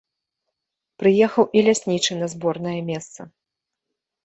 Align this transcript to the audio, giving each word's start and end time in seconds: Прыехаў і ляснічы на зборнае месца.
Прыехаў 1.03 1.45
і 1.59 1.63
ляснічы 1.67 2.13
на 2.23 2.27
зборнае 2.37 2.75
месца. 2.91 3.21